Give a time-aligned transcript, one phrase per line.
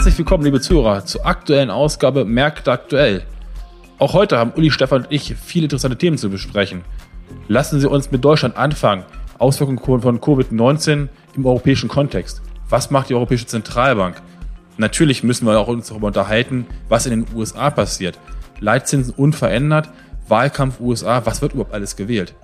[0.00, 3.22] Herzlich willkommen, liebe Zuhörer, zur aktuellen Ausgabe Märkte aktuell.
[3.98, 6.86] Auch heute haben Uli, Stefan und ich viele interessante Themen zu besprechen.
[7.48, 9.04] Lassen Sie uns mit Deutschland anfangen.
[9.36, 12.40] Auswirkungen von Covid-19 im europäischen Kontext.
[12.70, 14.22] Was macht die Europäische Zentralbank?
[14.78, 18.18] Natürlich müssen wir auch uns darüber unterhalten, was in den USA passiert.
[18.58, 19.90] Leitzinsen unverändert,
[20.28, 22.34] Wahlkampf USA, was wird überhaupt alles gewählt?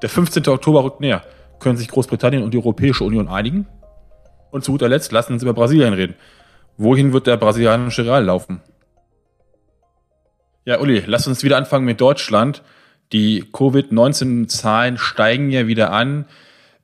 [0.00, 0.48] Der 15.
[0.48, 1.20] Oktober rückt näher.
[1.58, 3.66] Können sich Großbritannien und die Europäische Union einigen?
[4.50, 6.14] Und zu guter Letzt lassen uns über Brasilien reden.
[6.76, 8.60] Wohin wird der brasilianische Real laufen?
[10.64, 12.62] Ja, Uli, lass uns wieder anfangen mit Deutschland.
[13.12, 16.26] Die Covid-19-Zahlen steigen ja wieder an.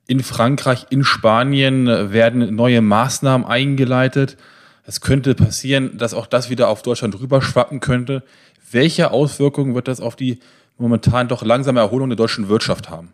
[0.07, 4.37] In Frankreich, in Spanien werden neue Maßnahmen eingeleitet.
[4.85, 8.23] Es könnte passieren, dass auch das wieder auf Deutschland rüberschwappen könnte.
[8.71, 10.41] Welche Auswirkungen wird das auf die
[10.77, 13.13] momentan doch langsame Erholung der deutschen Wirtschaft haben?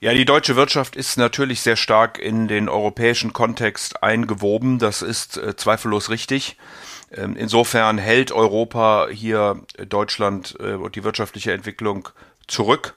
[0.00, 4.78] Ja, die deutsche Wirtschaft ist natürlich sehr stark in den europäischen Kontext eingewoben.
[4.78, 6.56] Das ist äh, zweifellos richtig.
[7.12, 12.08] Ähm, insofern hält Europa hier Deutschland äh, und die wirtschaftliche Entwicklung
[12.46, 12.94] zurück.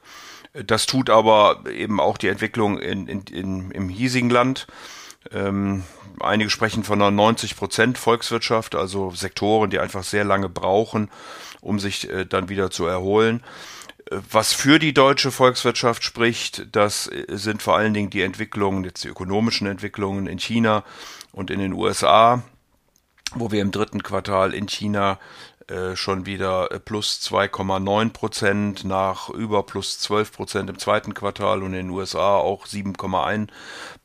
[0.54, 4.66] Das tut aber eben auch die Entwicklung in, in, in, im hiesigen Land.
[5.32, 5.84] Ähm,
[6.20, 11.10] einige sprechen von einer 90 Prozent Volkswirtschaft, also Sektoren, die einfach sehr lange brauchen,
[11.62, 13.44] um sich äh, dann wieder zu erholen.
[14.10, 19.10] Was für die deutsche Volkswirtschaft spricht, das sind vor allen Dingen die Entwicklungen, jetzt die
[19.10, 20.84] ökonomischen Entwicklungen in China
[21.34, 22.44] und in den USA,
[23.36, 25.20] wo wir im dritten Quartal in China
[25.68, 31.74] äh, schon wieder plus 2,9 Prozent nach über plus 12 Prozent im zweiten Quartal und
[31.74, 33.50] in den USA auch 7,1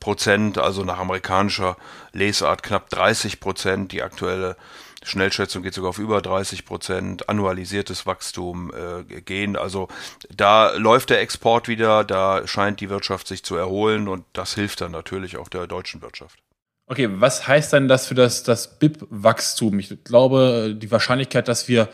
[0.01, 1.77] Prozent, also nach amerikanischer
[2.11, 3.93] Lesart knapp 30 Prozent.
[3.93, 4.57] Die aktuelle
[5.03, 9.55] Schnellschätzung geht sogar auf über 30 Prozent, annualisiertes Wachstum äh, gehen.
[9.55, 9.87] Also
[10.35, 14.81] da läuft der Export wieder, da scheint die Wirtschaft sich zu erholen und das hilft
[14.81, 16.39] dann natürlich auch der deutschen Wirtschaft.
[16.87, 19.79] Okay, was heißt dann das für das, das BIP-Wachstum?
[19.79, 21.89] Ich glaube, die Wahrscheinlichkeit, dass wir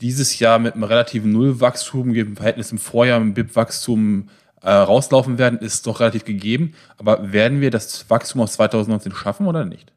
[0.00, 4.28] dieses Jahr mit einem relativen Nullwachstum im Verhältnis im Vorjahr mit BIP-Wachstum
[4.62, 6.74] äh, rauslaufen werden, ist doch relativ gegeben.
[6.98, 9.92] Aber werden wir das Wachstum aus 2019 schaffen oder nicht?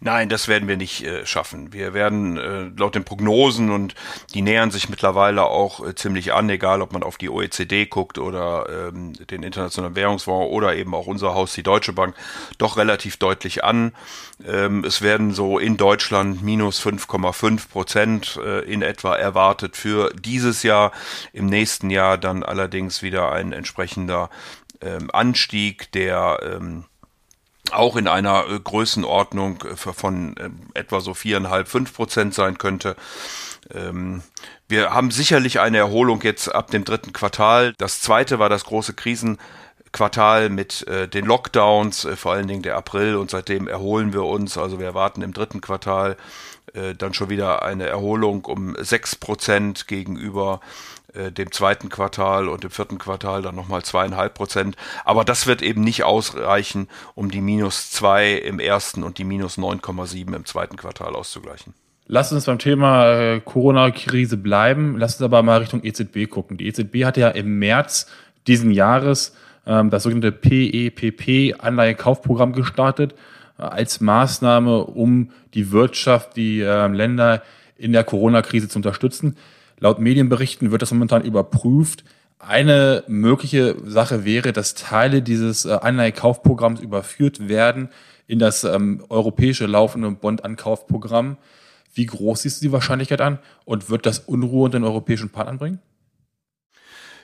[0.00, 1.72] Nein, das werden wir nicht äh, schaffen.
[1.72, 3.94] Wir werden äh, laut den Prognosen und
[4.34, 8.18] die nähern sich mittlerweile auch äh, ziemlich an, egal ob man auf die OECD guckt
[8.18, 12.14] oder ähm, den Internationalen Währungsfonds oder eben auch unser Haus, die Deutsche Bank,
[12.58, 13.92] doch relativ deutlich an.
[14.46, 20.62] Ähm, es werden so in Deutschland minus 5,5 Prozent äh, in etwa erwartet für dieses
[20.62, 20.92] Jahr.
[21.32, 24.28] Im nächsten Jahr dann allerdings wieder ein entsprechender
[24.82, 26.84] ähm, Anstieg der ähm,
[27.72, 32.96] auch in einer äh, Größenordnung äh, von äh, etwa so viereinhalb, fünf Prozent sein könnte.
[33.72, 34.22] Ähm,
[34.68, 37.74] wir haben sicherlich eine Erholung jetzt ab dem dritten Quartal.
[37.78, 43.30] Das zweite war das große Krisenquartal mit den Lockdowns, vor allen Dingen der April und
[43.30, 44.58] seitdem erholen wir uns.
[44.58, 46.16] Also wir erwarten im dritten Quartal
[46.98, 50.60] dann schon wieder eine Erholung um sechs Prozent gegenüber
[51.16, 54.76] äh, dem zweiten Quartal und im vierten Quartal dann nochmal zweieinhalb Prozent.
[55.04, 59.58] Aber das wird eben nicht ausreichen, um die minus zwei im ersten und die minus
[59.58, 61.74] 9,7 im zweiten Quartal auszugleichen.
[62.08, 64.96] Lass uns beim Thema äh, Corona-Krise bleiben.
[64.98, 66.56] Lass uns aber mal Richtung EZB gucken.
[66.56, 68.06] Die EZB hatte ja im März
[68.46, 69.34] diesen Jahres
[69.66, 73.16] ähm, das sogenannte PEPP-Anleihekaufprogramm gestartet
[73.58, 77.42] äh, als Maßnahme, um die Wirtschaft, die äh, Länder
[77.76, 79.36] in der Corona-Krise zu unterstützen.
[79.78, 82.04] Laut Medienberichten wird das momentan überprüft.
[82.38, 87.88] Eine mögliche Sache wäre, dass Teile dieses äh, Anleihekaufprogramms überführt werden
[88.26, 91.38] in das ähm, europäische laufende Bondankaufprogramm.
[91.94, 95.80] Wie groß du die Wahrscheinlichkeit an und wird das Unruhe unter den europäischen Partnern bringen?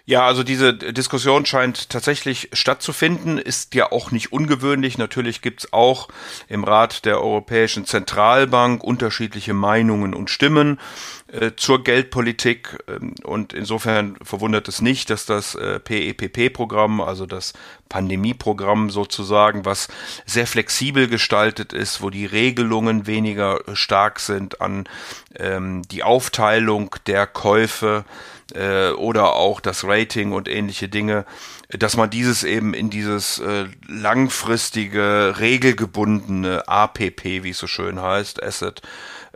[0.05, 4.99] Ja, also diese Diskussion scheint tatsächlich stattzufinden, ist ja auch nicht ungewöhnlich.
[4.99, 6.09] Natürlich gibt's auch
[6.49, 10.81] im Rat der Europäischen Zentralbank unterschiedliche Meinungen und Stimmen
[11.29, 12.83] äh, zur Geldpolitik.
[12.89, 17.53] Ähm, und insofern verwundert es nicht, dass das äh, PEPP-Programm, also das
[17.89, 19.87] Pandemieprogramm sozusagen, was
[20.27, 24.89] sehr flexibel gestaltet ist, wo die Regelungen weniger stark sind an
[25.37, 28.05] ähm, die Aufteilung der Käufe,
[28.55, 31.25] äh, oder auch das Rating und ähnliche Dinge,
[31.69, 38.43] dass man dieses eben in dieses äh, langfristige, regelgebundene APP, wie es so schön heißt,
[38.43, 38.83] Asset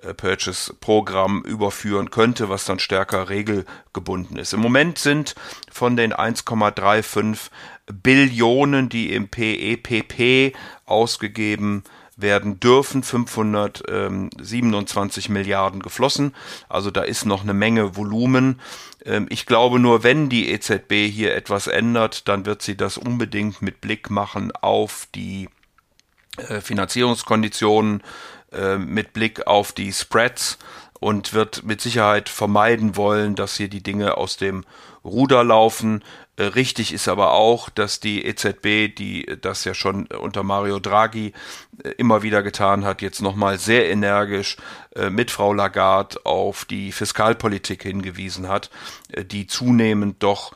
[0.02, 4.52] äh, Purchase Programm überführen könnte, was dann stärker regelgebunden ist.
[4.52, 5.34] Im Moment sind
[5.70, 7.50] von den 1,35
[7.92, 16.34] Billionen, die im PEPP ausgegeben werden dürfen 527 Milliarden geflossen.
[16.68, 18.60] Also da ist noch eine Menge Volumen.
[19.04, 23.62] Ähm, ich glaube nur, wenn die EZB hier etwas ändert, dann wird sie das unbedingt
[23.62, 25.48] mit Blick machen auf die
[26.36, 28.02] äh, Finanzierungskonditionen
[28.52, 30.58] äh, mit Blick auf die Spreads
[31.00, 34.64] und wird mit Sicherheit vermeiden wollen, dass hier die Dinge aus dem
[35.06, 36.02] Ruder laufen.
[36.36, 41.32] Äh, richtig ist aber auch, dass die EZB, die das ja schon unter Mario Draghi
[41.82, 44.56] äh, immer wieder getan hat, jetzt nochmal sehr energisch
[44.94, 48.70] äh, mit Frau Lagarde auf die Fiskalpolitik hingewiesen hat,
[49.16, 50.52] die zunehmend doch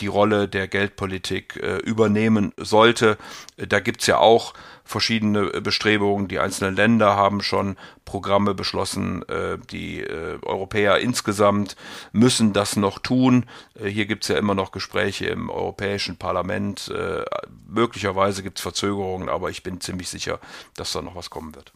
[0.00, 3.18] die Rolle der Geldpolitik übernehmen sollte.
[3.58, 4.54] Da gibt's ja auch
[4.84, 6.28] verschiedene äh, Bestrebungen.
[6.28, 9.26] Die einzelnen Länder haben schon Programme beschlossen.
[9.28, 11.76] Äh, die äh, Europäer insgesamt
[12.12, 13.46] müssen das noch tun.
[13.94, 16.92] Hier gibt es ja immer noch Gespräche im Europäischen Parlament.
[17.66, 20.40] Möglicherweise gibt es Verzögerungen, aber ich bin ziemlich sicher,
[20.76, 21.72] dass da noch was kommen wird.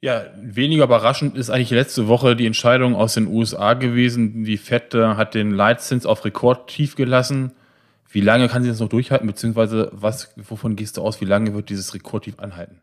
[0.00, 4.44] Ja, weniger überraschend ist eigentlich letzte Woche die Entscheidung aus den USA gewesen.
[4.44, 7.52] Die FED hat den Leitzins auf Rekordtief gelassen.
[8.08, 11.52] Wie lange kann sie das noch durchhalten, beziehungsweise was, wovon gehst du aus, wie lange
[11.52, 12.80] wird dieses Rekordtief anhalten?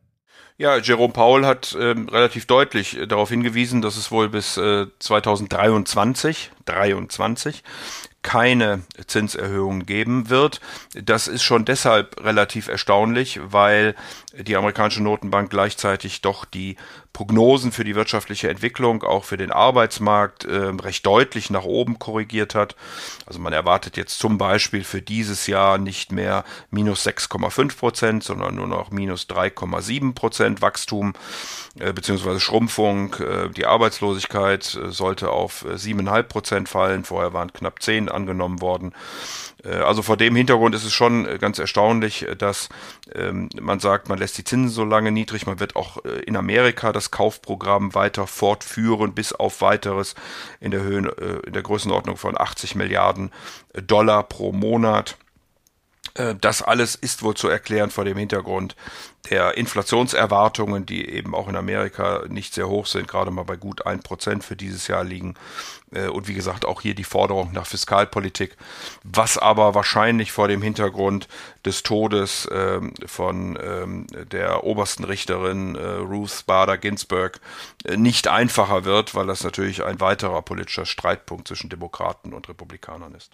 [0.57, 4.85] Ja, Jerome Powell hat ähm, relativ deutlich äh, darauf hingewiesen, dass es wohl bis äh,
[4.99, 7.63] 2023, 23
[8.25, 10.59] keine Zinserhöhung geben wird.
[10.95, 13.93] Das ist schon deshalb relativ erstaunlich, weil
[14.41, 16.75] die amerikanische Notenbank gleichzeitig doch die
[17.13, 22.55] Prognosen für die wirtschaftliche Entwicklung, auch für den Arbeitsmarkt, äh, recht deutlich nach oben korrigiert
[22.55, 22.75] hat.
[23.25, 28.55] Also man erwartet jetzt zum Beispiel für dieses Jahr nicht mehr minus 6,5 Prozent, sondern
[28.55, 31.13] nur noch minus 3,7 Prozent Wachstum
[31.79, 33.13] äh, beziehungsweise Schrumpfung.
[33.15, 37.05] Äh, die Arbeitslosigkeit äh, sollte auf 7,5 Prozent fallen.
[37.05, 38.93] Vorher waren knapp 10 angenommen worden.
[39.65, 42.69] Äh, also vor dem Hintergrund ist es schon äh, ganz erstaunlich, äh, dass
[43.13, 45.45] ähm, man sagt, man lässt die Zinsen so lange niedrig.
[45.45, 50.15] Man wird auch in Amerika das Kaufprogramm weiter fortführen, bis auf weiteres
[50.59, 53.31] in der Höhe, in der Größenordnung von 80 Milliarden
[53.73, 55.17] Dollar pro Monat.
[56.39, 58.77] Das alles ist wohl zu erklären vor dem Hintergrund
[59.29, 63.85] der Inflationserwartungen, die eben auch in Amerika nicht sehr hoch sind, gerade mal bei gut
[63.85, 65.35] ein Prozent für dieses Jahr liegen.
[65.91, 68.55] Äh, und wie gesagt, auch hier die Forderung nach Fiskalpolitik,
[69.03, 71.27] was aber wahrscheinlich vor dem Hintergrund
[71.65, 77.39] des Todes ähm, von ähm, der obersten Richterin äh, Ruth Bader Ginsburg
[77.85, 83.15] äh, nicht einfacher wird, weil das natürlich ein weiterer politischer Streitpunkt zwischen Demokraten und Republikanern
[83.15, 83.31] ist.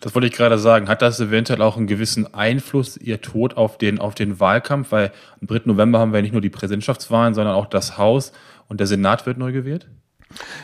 [0.00, 0.88] Das wollte ich gerade sagen.
[0.88, 4.92] Hat das eventuell auch einen gewissen Einfluss, ihr Tod, auf den, auf den Wahlkampf?
[4.92, 5.62] Weil am 3.
[5.66, 8.32] November haben wir nicht nur die Präsidentschaftswahlen, sondern auch das Haus
[8.68, 9.86] und der Senat wird neu gewählt?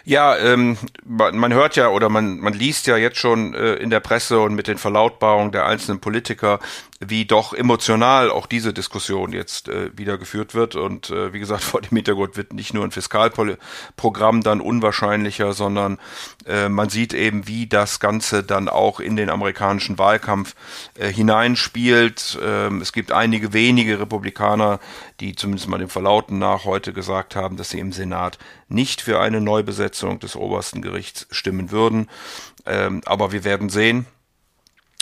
[0.05, 4.01] Ja, ähm, man, hört ja oder man, man liest ja jetzt schon äh, in der
[4.01, 6.59] Presse und mit den Verlautbarungen der einzelnen Politiker,
[7.01, 10.77] wie doch emotional auch diese Diskussion jetzt äh, wieder geführt wird.
[10.77, 15.99] Und äh, wie gesagt, vor dem Hintergrund wird nicht nur ein Fiskalprogramm dann unwahrscheinlicher, sondern
[16.47, 20.55] äh, man sieht eben, wie das Ganze dann auch in den amerikanischen Wahlkampf
[20.95, 22.39] äh, hineinspielt.
[22.43, 24.79] Ähm, es gibt einige wenige Republikaner,
[25.21, 28.39] die zumindest mal dem Verlauten nach heute gesagt haben, dass sie im Senat
[28.71, 32.09] nicht für eine Neubesetzung des obersten Gerichts stimmen würden.
[32.67, 34.07] Ähm, aber wir werden sehen.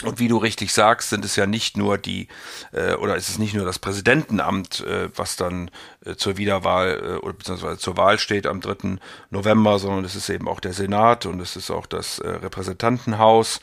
[0.05, 2.29] Und wie du richtig sagst, sind es ja nicht nur die,
[2.71, 5.69] äh, oder ist es nicht nur das Präsidentenamt, äh, was dann
[6.05, 8.97] äh, zur Wiederwahl äh, oder beziehungsweise zur Wahl steht am 3.
[9.29, 13.59] November, sondern es ist eben auch der Senat und es ist auch das äh, Repräsentantenhaus.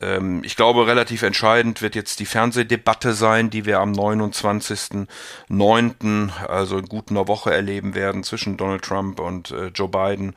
[0.00, 6.78] Ähm, ich glaube, relativ entscheidend wird jetzt die Fernsehdebatte sein, die wir am 29.09., also
[6.78, 10.34] in gut einer Woche erleben werden zwischen Donald Trump und äh, Joe Biden,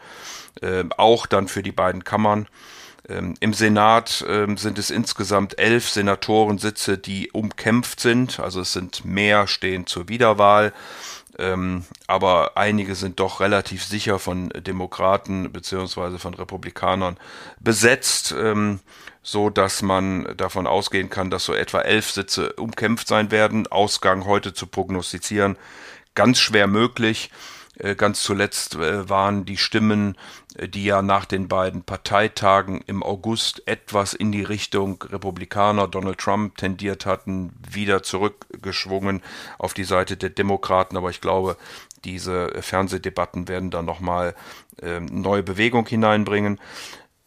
[0.61, 2.47] äh, auch dann für die beiden Kammern.
[3.07, 8.39] Ähm, Im Senat ähm, sind es insgesamt elf Senatorensitze, die umkämpft sind.
[8.39, 10.73] Also es sind mehr stehen zur Wiederwahl.
[11.37, 17.17] Ähm, aber einige sind doch relativ sicher von Demokraten beziehungsweise von Republikanern
[17.59, 18.79] besetzt, ähm,
[19.31, 23.67] so dass man davon ausgehen kann, dass so etwa elf Sitze umkämpft sein werden.
[23.67, 25.57] Ausgang heute zu prognostizieren,
[26.15, 27.29] ganz schwer möglich.
[27.77, 30.17] Äh, ganz zuletzt äh, waren die Stimmen,
[30.55, 36.17] äh, die ja nach den beiden Parteitagen im August etwas in die Richtung Republikaner Donald
[36.17, 39.21] Trump tendiert hatten, wieder zurückgeschwungen
[39.59, 40.97] auf die Seite der Demokraten.
[40.97, 41.55] Aber ich glaube,
[42.03, 44.35] diese Fernsehdebatten werden da nochmal
[44.81, 46.59] ähm, neue Bewegung hineinbringen.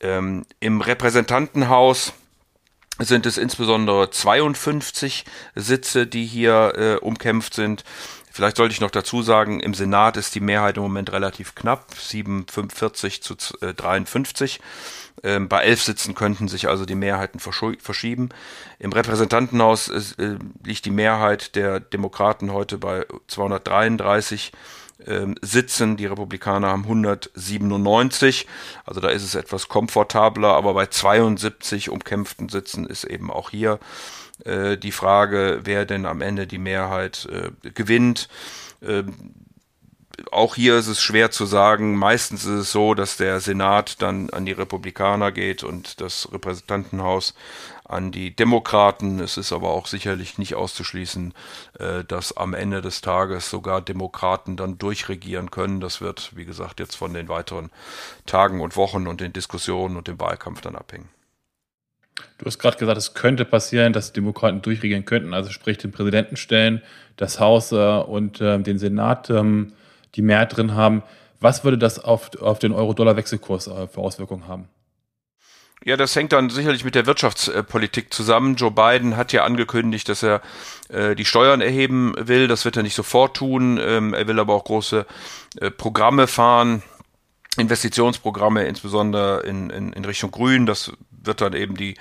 [0.02, 2.12] Ähm, Im Repräsentantenhaus
[2.98, 7.84] sind es insbesondere 52 Sitze, die hier äh, umkämpft sind.
[8.30, 11.94] Vielleicht sollte ich noch dazu sagen, im Senat ist die Mehrheit im Moment relativ knapp,
[11.94, 14.60] 47 zu 53.
[15.22, 18.30] Äh, ähm, bei elf Sitzen könnten sich also die Mehrheiten verschieben.
[18.78, 24.52] Im Repräsentantenhaus äh, liegt die Mehrheit der Demokraten heute bei 233
[25.06, 25.96] ähm, Sitzen.
[25.96, 28.46] Die Republikaner haben 197.
[28.84, 33.78] Also da ist es etwas komfortabler, aber bei 72 umkämpften Sitzen ist eben auch hier
[34.44, 38.28] äh, die Frage, wer denn am Ende die Mehrheit äh, gewinnt.
[38.82, 39.14] Ähm,
[40.30, 41.96] auch hier ist es schwer zu sagen.
[41.96, 47.34] Meistens ist es so, dass der Senat dann an die Republikaner geht und das Repräsentantenhaus
[47.84, 49.20] an die Demokraten.
[49.20, 51.34] Es ist aber auch sicherlich nicht auszuschließen,
[51.78, 55.80] äh, dass am Ende des Tages sogar Demokraten dann durchregieren können.
[55.80, 57.70] Das wird, wie gesagt, jetzt von den weiteren
[58.26, 61.08] Tagen und Wochen und den Diskussionen und dem Wahlkampf dann abhängen.
[62.38, 66.36] Du hast gerade gesagt, es könnte passieren, dass Demokraten durchregieren könnten, also sprich den Präsidenten
[66.36, 66.82] stellen,
[67.16, 69.72] das Haus äh, und äh, den Senat ähm,
[70.14, 71.02] die Mehrheit drin haben.
[71.40, 74.68] Was würde das auf, auf den Euro-Dollar-Wechselkurs äh, für Auswirkungen haben?
[75.84, 78.54] Ja, das hängt dann sicherlich mit der Wirtschaftspolitik zusammen.
[78.54, 80.40] Joe Biden hat ja angekündigt, dass er
[80.88, 82.46] äh, die Steuern erheben will.
[82.46, 83.80] Das wird er nicht sofort tun.
[83.82, 85.04] Ähm, er will aber auch große
[85.60, 86.84] äh, Programme fahren,
[87.56, 90.66] Investitionsprogramme, insbesondere in, in, in Richtung Grün.
[90.66, 91.96] Das wird dann eben die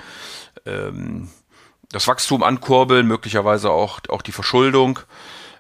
[0.67, 1.29] ähm,
[1.91, 4.99] das Wachstum ankurbeln, möglicherweise auch, auch die Verschuldung.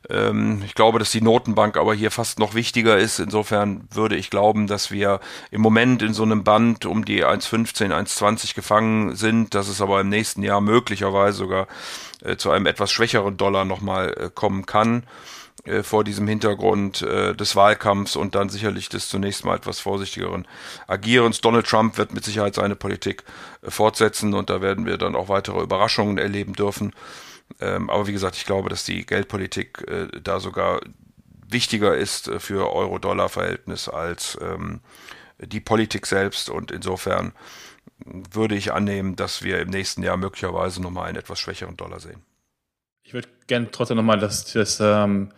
[0.09, 3.19] Ähm, ich glaube, dass die Notenbank aber hier fast noch wichtiger ist.
[3.19, 5.19] Insofern würde ich glauben, dass wir
[5.51, 10.01] im Moment in so einem Band um die 1,15, 1,20 gefangen sind, dass es aber
[10.01, 11.67] im nächsten Jahr möglicherweise sogar
[12.23, 15.03] äh, zu einem etwas schwächeren Dollar nochmal äh, kommen kann
[15.65, 20.47] äh, vor diesem Hintergrund äh, des Wahlkampfs und dann sicherlich des zunächst mal etwas vorsichtigeren
[20.87, 21.41] Agierens.
[21.41, 23.23] Donald Trump wird mit Sicherheit seine Politik
[23.61, 26.93] äh, fortsetzen und da werden wir dann auch weitere Überraschungen erleben dürfen.
[27.59, 30.81] Ähm, aber wie gesagt, ich glaube, dass die Geldpolitik äh, da sogar
[31.49, 34.81] wichtiger ist äh, für Euro-Dollar-Verhältnis als ähm,
[35.39, 36.49] die Politik selbst.
[36.49, 37.33] Und insofern
[38.05, 42.21] würde ich annehmen, dass wir im nächsten Jahr möglicherweise nochmal einen etwas schwächeren Dollar sehen.
[43.03, 45.31] Ich würde gerne trotzdem nochmal das, das, ähm,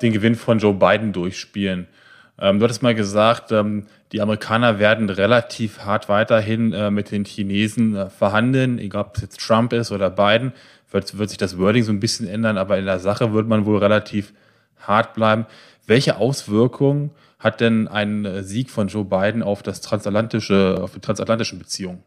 [0.00, 1.86] den Gewinn von Joe Biden durchspielen.
[2.38, 7.24] Ähm, du hattest mal gesagt, ähm, die Amerikaner werden relativ hart weiterhin äh, mit den
[7.24, 10.52] Chinesen äh, verhandeln, egal ob es jetzt Trump ist oder Biden
[10.92, 13.66] wird, wird sich das Wording so ein bisschen ändern, aber in der Sache wird man
[13.66, 14.32] wohl relativ
[14.78, 15.46] hart bleiben.
[15.86, 21.58] Welche Auswirkungen hat denn ein Sieg von Joe Biden auf das transatlantische, auf die transatlantischen
[21.58, 22.02] Beziehungen?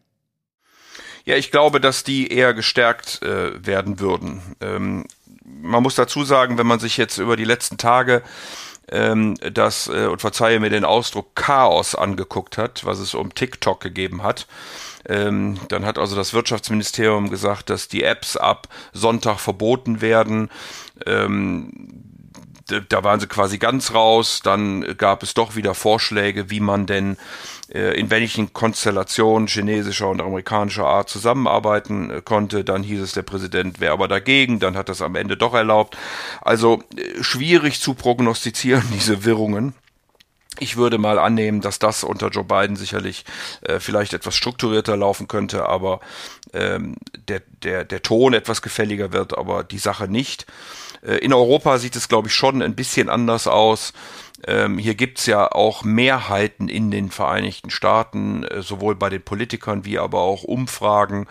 [1.26, 4.42] Ja, ich glaube, dass die eher gestärkt äh, werden würden.
[4.62, 5.06] Ähm,
[5.44, 8.22] man muss dazu sagen, wenn man sich jetzt über die letzten Tage
[8.92, 13.80] ähm, das, äh, und verzeihe mir den Ausdruck, Chaos angeguckt hat, was es um TikTok
[13.80, 14.48] gegeben hat,
[15.08, 20.50] ähm, dann hat also das Wirtschaftsministerium gesagt, dass die Apps ab Sonntag verboten werden.
[21.06, 22.15] Ähm,
[22.68, 24.42] da waren sie quasi ganz raus.
[24.44, 27.18] Dann gab es doch wieder Vorschläge, wie man denn
[27.72, 32.64] äh, in welchen Konstellationen chinesischer und amerikanischer Art zusammenarbeiten äh, konnte.
[32.64, 34.60] Dann hieß es, der Präsident wäre aber dagegen.
[34.60, 35.98] Dann hat das am Ende doch erlaubt.
[36.42, 39.74] Also äh, schwierig zu prognostizieren, diese Wirrungen.
[40.60, 43.26] Ich würde mal annehmen, dass das unter Joe Biden sicherlich
[43.62, 46.00] äh, vielleicht etwas strukturierter laufen könnte, aber
[46.54, 46.96] ähm,
[47.28, 50.46] der, der, der Ton etwas gefälliger wird, aber die Sache nicht.
[51.06, 53.94] Äh, in Europa sieht es, glaube ich, schon ein bisschen anders aus.
[54.48, 59.86] Ähm, hier gibt's ja auch Mehrheiten in den Vereinigten Staaten, äh, sowohl bei den Politikern
[59.86, 61.28] wie aber auch Umfragen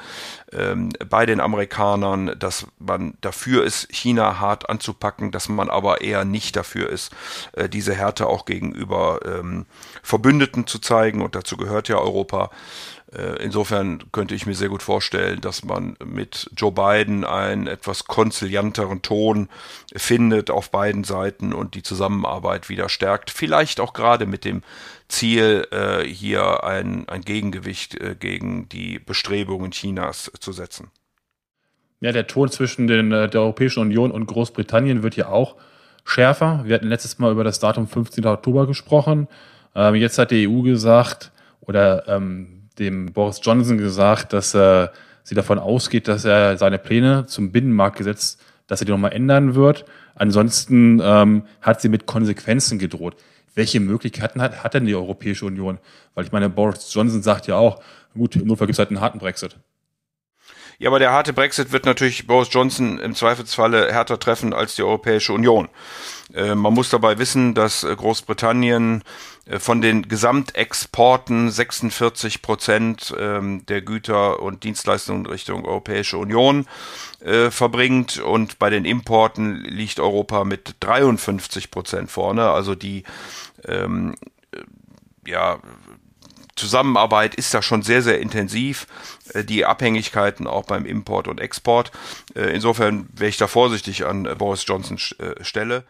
[0.53, 6.25] ähm, bei den Amerikanern, dass man dafür ist, China hart anzupacken, dass man aber eher
[6.25, 7.13] nicht dafür ist,
[7.53, 9.67] äh, diese Härte auch gegenüber ähm,
[10.03, 11.23] Verbündeten zu zeigen.
[11.23, 12.51] Und dazu gehört ja Europa.
[13.17, 18.05] Äh, insofern könnte ich mir sehr gut vorstellen, dass man mit Joe Biden einen etwas
[18.05, 19.49] konzilianteren Ton
[19.95, 23.31] findet auf beiden Seiten und die Zusammenarbeit wieder stärkt.
[23.31, 24.63] Vielleicht auch gerade mit dem
[25.09, 30.91] Ziel, äh, hier ein, ein Gegengewicht äh, gegen die Bestrebungen Chinas zu setzen.
[32.01, 35.57] Ja, der Ton zwischen den, der Europäischen Union und Großbritannien wird ja auch
[36.05, 36.63] schärfer.
[36.65, 38.27] Wir hatten letztes Mal über das Datum 15.
[38.27, 39.29] Oktober gesprochen.
[39.75, 44.89] Ähm, jetzt hat die EU gesagt, oder ähm, dem Boris Johnson gesagt, dass äh,
[45.23, 49.85] sie davon ausgeht, dass er seine Pläne zum Binnenmarktgesetz, dass er die nochmal ändern wird.
[50.15, 53.17] Ansonsten ähm, hat sie mit Konsequenzen gedroht.
[53.55, 55.79] Welche Möglichkeiten hat, hat denn die Europäische Union?
[56.15, 57.83] Weil ich meine, Boris Johnson sagt ja auch,
[58.15, 59.57] gut, im Notfall gibt es halt einen harten Brexit.
[60.79, 64.83] Ja, aber der harte Brexit wird natürlich Boris Johnson im Zweifelsfalle härter treffen als die
[64.83, 65.69] Europäische Union.
[66.35, 69.05] Äh, man muss dabei wissen, dass äh, Großbritannien
[69.47, 76.67] äh, von den Gesamtexporten 46 Prozent ähm, der Güter und Dienstleistungen Richtung Europäische Union
[77.49, 82.51] verbringt und bei den Importen liegt Europa mit 53 Prozent vorne.
[82.51, 83.05] Also die
[83.67, 84.15] ähm,
[85.27, 85.59] ja,
[86.57, 88.87] Zusammenarbeit ist da schon sehr, sehr intensiv.
[89.33, 91.91] Äh, die Abhängigkeiten auch beim Import und Export.
[92.35, 95.85] Äh, insofern wäre ich da vorsichtig an äh, Boris Johnson Stelle.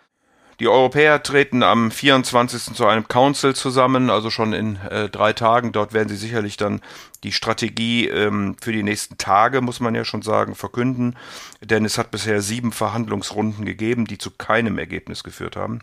[0.61, 2.75] Die Europäer treten am 24.
[2.75, 5.73] zu einem Council zusammen, also schon in äh, drei Tagen.
[5.73, 6.80] Dort werden sie sicherlich dann
[7.25, 11.16] die Strategie ähm, für die nächsten Tage, muss man ja schon sagen, verkünden.
[11.61, 15.80] Denn es hat bisher sieben Verhandlungsrunden gegeben, die zu keinem Ergebnis geführt haben.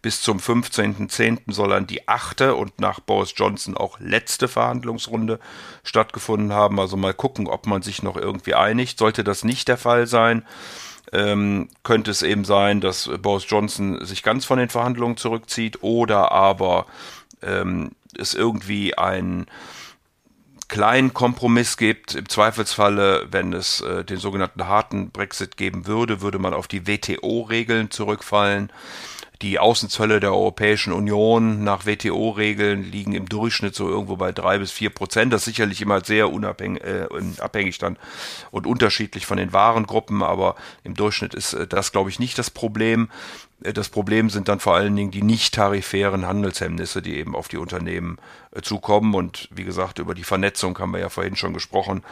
[0.00, 1.52] Bis zum 15.10.
[1.52, 5.38] soll dann die achte und nach Boris Johnson auch letzte Verhandlungsrunde
[5.84, 6.80] stattgefunden haben.
[6.80, 8.98] Also mal gucken, ob man sich noch irgendwie einigt.
[8.98, 10.44] Sollte das nicht der Fall sein,
[11.12, 16.32] ähm, könnte es eben sein, dass Boris Johnson sich ganz von den Verhandlungen zurückzieht oder
[16.32, 16.86] aber
[17.42, 19.46] ähm, es irgendwie ein
[20.72, 22.14] kleinen Kompromiss gibt.
[22.14, 26.86] Im Zweifelsfalle, wenn es äh, den sogenannten harten Brexit geben würde, würde man auf die
[26.86, 28.72] WTO-Regeln zurückfallen.
[29.42, 34.70] Die Außenzölle der Europäischen Union nach WTO-Regeln liegen im Durchschnitt so irgendwo bei drei bis
[34.70, 35.32] vier Prozent.
[35.32, 37.08] Das ist sicherlich immer sehr unabhängig äh,
[37.40, 37.98] abhängig dann
[38.52, 42.50] und unterschiedlich von den Warengruppen, aber im Durchschnitt ist äh, das, glaube ich, nicht das
[42.50, 43.10] Problem.
[43.64, 47.48] Äh, das Problem sind dann vor allen Dingen die nicht tarifären Handelshemmnisse, die eben auf
[47.48, 48.18] die Unternehmen
[48.52, 49.12] äh, zukommen.
[49.12, 52.04] Und wie gesagt, über die Vernetzung haben wir ja vorhin schon gesprochen.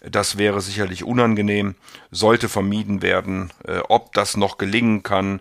[0.00, 1.74] Das wäre sicherlich unangenehm,
[2.10, 3.52] sollte vermieden werden.
[3.88, 5.40] Ob das noch gelingen kann,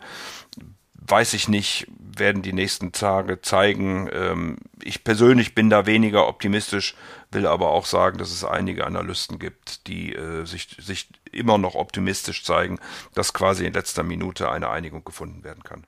[1.08, 1.88] weiß ich nicht,
[2.18, 4.10] werden die nächsten Tage zeigen.
[4.12, 6.96] Ähm, ich persönlich bin da weniger optimistisch,
[7.32, 11.76] will aber auch sagen, dass es einige Analysten gibt, die äh, sich, sich immer noch
[11.76, 12.80] optimistisch zeigen,
[13.14, 15.84] dass quasi in letzter Minute eine Einigung gefunden werden kann.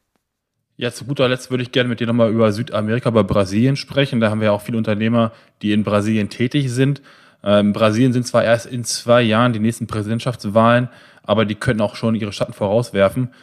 [0.78, 4.22] Ja, zu guter Letzt würde ich gerne mit dir nochmal über Südamerika, über Brasilien sprechen.
[4.22, 7.02] Da haben wir ja auch viele Unternehmer, die in Brasilien tätig sind.
[7.44, 10.88] Ähm, Brasilien sind zwar erst in zwei Jahren die nächsten Präsidentschaftswahlen,
[11.24, 13.34] aber die können auch schon ihre Schatten vorauswerfen.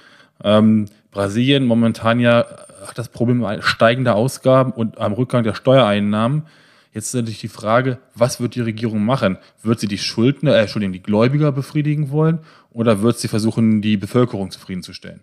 [0.42, 2.46] Ähm, Brasilien momentan ja
[2.86, 6.46] hat das Problem steigender Ausgaben und am Rückgang der Steuereinnahmen.
[6.92, 9.38] Jetzt ist natürlich die Frage, was wird die Regierung machen?
[9.62, 12.38] Wird sie die Schuldner, äh, Entschuldigung, die Gläubiger befriedigen wollen
[12.70, 15.22] oder wird sie versuchen, die Bevölkerung zufriedenzustellen?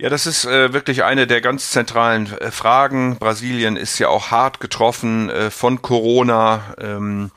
[0.00, 3.18] Ja, das ist äh, wirklich eine der ganz zentralen äh, Fragen.
[3.18, 6.74] Brasilien ist ja auch hart getroffen äh, von Corona.
[6.80, 7.30] Ähm,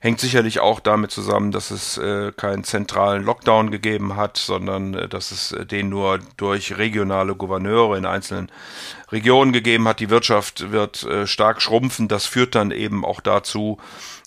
[0.00, 5.08] Hängt sicherlich auch damit zusammen, dass es äh, keinen zentralen Lockdown gegeben hat, sondern äh,
[5.08, 8.50] dass es äh, den nur durch regionale Gouverneure in einzelnen
[9.10, 9.98] Regionen gegeben hat.
[9.98, 12.06] Die Wirtschaft wird äh, stark schrumpfen.
[12.06, 13.78] Das führt dann eben auch dazu,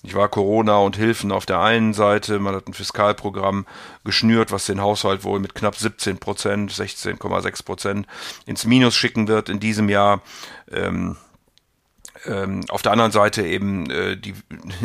[0.02, 2.38] ich war Corona und Hilfen auf der einen Seite.
[2.38, 3.66] Man hat ein Fiskalprogramm
[4.04, 8.06] geschnürt, was den Haushalt wohl mit knapp 17 Prozent, 16,6 Prozent
[8.44, 10.20] ins Minus schicken wird in diesem Jahr.
[10.70, 11.16] Ähm,
[12.26, 14.34] ähm, auf der anderen Seite eben äh, die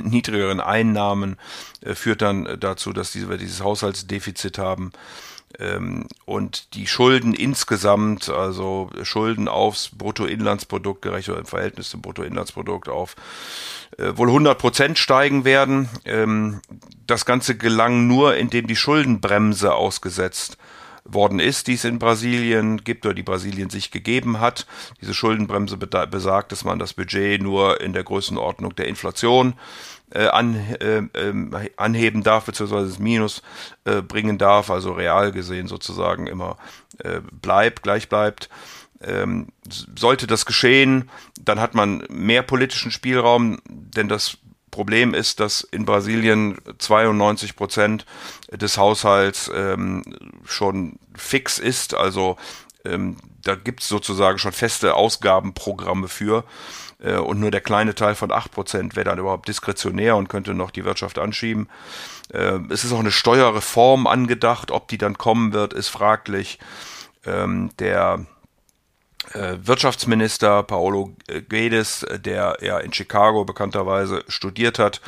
[0.01, 1.37] niedrigeren Einnahmen
[1.81, 4.91] äh, führt dann dazu, dass diese, wir dieses Haushaltsdefizit haben.
[5.59, 12.89] Ähm, und die Schulden insgesamt, also Schulden aufs Bruttoinlandsprodukt gerechnet oder im Verhältnis zum Bruttoinlandsprodukt
[12.89, 13.15] auf
[13.97, 15.89] äh, wohl 100 Prozent steigen werden.
[16.05, 16.61] Ähm,
[17.05, 20.57] das Ganze gelang nur, indem die Schuldenbremse ausgesetzt
[21.07, 24.65] worden ist, die es in Brasilien gibt oder die Brasilien sich gegeben hat.
[25.01, 29.53] Diese Schuldenbremse besagt, dass man das Budget nur in der Größenordnung der Inflation
[30.11, 33.41] äh, an, äh, äh, anheben darf, beziehungsweise das Minus
[33.85, 36.57] äh, bringen darf, also real gesehen sozusagen immer
[36.99, 38.49] äh, bleibt, gleich bleibt.
[39.01, 44.37] Ähm, sollte das geschehen, dann hat man mehr politischen Spielraum, denn das
[44.77, 48.05] Problem ist, dass in Brasilien 92 Prozent
[48.51, 50.03] des Haushalts ähm,
[50.45, 51.95] schon fix ist.
[51.95, 52.37] Also
[52.85, 56.43] ähm, da gibt es sozusagen schon feste Ausgabenprogramme für.
[56.99, 60.53] Äh, und nur der kleine Teil von 8 Prozent wäre dann überhaupt diskretionär und könnte
[60.53, 61.69] noch die Wirtschaft anschieben.
[62.31, 64.69] Äh, es ist auch eine Steuerreform angedacht.
[64.69, 66.59] Ob die dann kommen wird, ist fraglich.
[67.25, 68.27] Ähm, der
[69.33, 71.15] Wirtschaftsminister Paolo
[71.49, 75.01] Guedes, der ja in Chicago bekannterweise studiert hat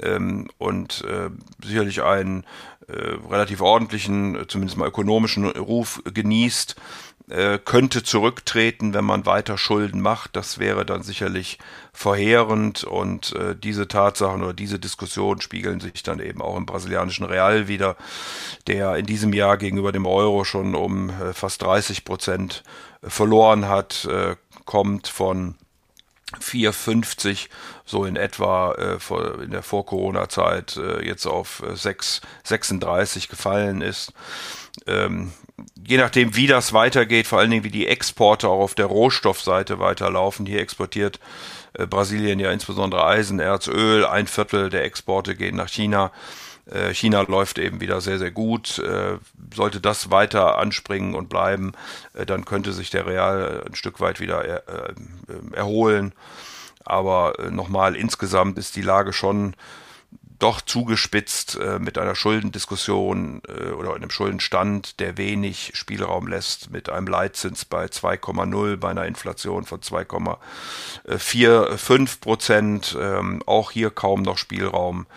[0.00, 1.30] ähm, und äh,
[1.64, 2.44] sicherlich einen
[2.88, 6.76] äh, relativ ordentlichen, zumindest mal ökonomischen Ruf genießt,
[7.30, 10.36] äh, könnte zurücktreten, wenn man weiter Schulden macht.
[10.36, 11.58] Das wäre dann sicherlich
[11.92, 17.26] verheerend und äh, diese Tatsachen oder diese Diskussionen spiegeln sich dann eben auch im brasilianischen
[17.26, 17.96] Real wieder,
[18.66, 22.62] der in diesem Jahr gegenüber dem Euro schon um äh, fast 30 Prozent
[23.02, 25.56] verloren hat, äh, kommt von
[26.36, 27.48] 4,50
[27.84, 34.12] so in etwa äh, in der Vor-Corona-Zeit äh, jetzt auf äh, 6,36 gefallen ist.
[34.86, 35.32] Ähm,
[35.86, 39.78] je nachdem, wie das weitergeht, vor allen Dingen wie die Exporte auch auf der Rohstoffseite
[39.78, 40.46] weiterlaufen.
[40.46, 41.18] Hier exportiert
[41.72, 44.04] äh, Brasilien ja insbesondere Eisen, Erz, Öl.
[44.04, 46.12] Ein Viertel der Exporte gehen nach China.
[46.70, 48.78] Äh, China läuft eben wieder sehr, sehr gut.
[48.78, 49.18] Äh,
[49.54, 51.72] sollte das weiter anspringen und bleiben,
[52.14, 54.62] äh, dann könnte sich der Real ein Stück weit wieder er,
[55.52, 56.12] erholen.
[56.84, 59.54] Aber nochmal, insgesamt ist die Lage schon
[60.38, 63.42] doch zugespitzt mit einer Schuldendiskussion
[63.76, 69.64] oder einem Schuldenstand, der wenig Spielraum lässt, mit einem Leitzins bei 2,0, bei einer Inflation
[69.64, 72.96] von 2,45 Prozent.
[72.98, 75.08] Ähm, auch hier kaum noch Spielraum.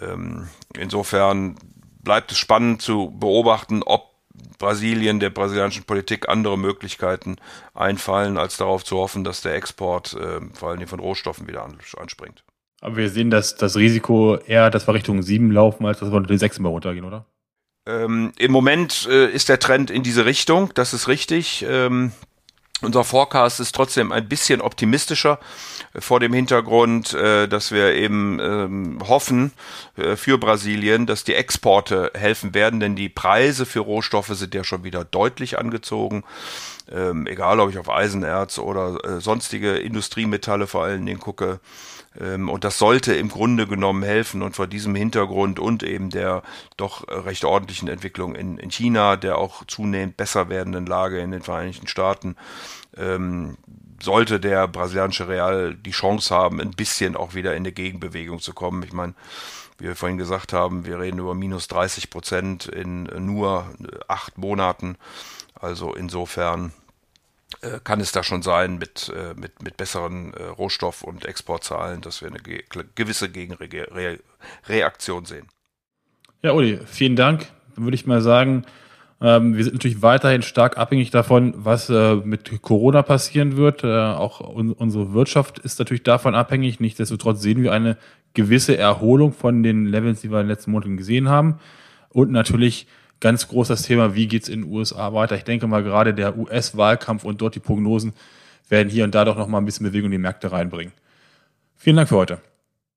[0.00, 1.56] Ähm, insofern
[2.02, 4.12] bleibt es spannend zu beobachten, ob
[4.58, 7.36] Brasilien, der brasilianischen Politik andere Möglichkeiten
[7.74, 12.44] einfallen, als darauf zu hoffen, dass der Export äh, vor allem von Rohstoffen wieder anspringt.
[12.80, 16.16] Aber wir sehen, dass das Risiko eher, dass wir Richtung 7 laufen, als dass wir
[16.16, 17.26] unter die 6 immer runtergehen, oder?
[17.86, 21.64] Ähm, Im Moment äh, ist der Trend in diese Richtung, das ist richtig.
[21.68, 22.12] Ähm,
[22.82, 25.38] unser Forecast ist trotzdem ein bisschen optimistischer
[25.94, 29.52] äh, vor dem Hintergrund, äh, dass wir eben ähm, hoffen
[29.96, 34.64] äh, für Brasilien, dass die Exporte helfen werden, denn die Preise für Rohstoffe sind ja
[34.64, 36.24] schon wieder deutlich angezogen.
[36.90, 41.60] Ähm, egal, ob ich auf Eisenerz oder sonstige Industriemetalle vor allen Dingen gucke.
[42.18, 44.42] Ähm, und das sollte im Grunde genommen helfen.
[44.42, 46.42] Und vor diesem Hintergrund und eben der
[46.76, 51.42] doch recht ordentlichen Entwicklung in, in China, der auch zunehmend besser werdenden Lage in den
[51.42, 52.36] Vereinigten Staaten,
[52.96, 53.56] ähm,
[54.02, 58.52] sollte der brasilianische Real die Chance haben, ein bisschen auch wieder in eine Gegenbewegung zu
[58.52, 58.82] kommen.
[58.82, 59.14] Ich meine,
[59.78, 63.66] wie wir vorhin gesagt haben, wir reden über minus 30 Prozent in nur
[64.08, 64.96] acht Monaten.
[65.54, 66.81] Also insofern äh,
[67.84, 72.20] kann es da schon sein mit, äh, mit, mit besseren äh, Rohstoff- und Exportzahlen, dass
[72.20, 72.62] wir eine ge
[72.94, 75.48] gewisse Gegenreaktion sehen.
[76.42, 77.46] Ja, Uli, vielen Dank.
[77.74, 78.64] Dann würde ich mal sagen,
[79.20, 83.84] ähm, wir sind natürlich weiterhin stark abhängig davon, was äh, mit Corona passieren wird.
[83.84, 86.80] Äh, auch un unsere Wirtschaft ist natürlich davon abhängig.
[86.80, 87.96] Nichtsdestotrotz sehen wir eine
[88.34, 91.60] gewisse Erholung von den Levels, die wir in den letzten Monaten gesehen haben.
[92.08, 92.88] Und natürlich
[93.22, 95.36] ganz groß das Thema, wie geht es in den USA weiter.
[95.36, 98.12] Ich denke mal, gerade der US-Wahlkampf und dort die Prognosen
[98.68, 100.92] werden hier und da doch noch mal ein bisschen Bewegung in die Märkte reinbringen.
[101.76, 102.51] Vielen Dank für heute.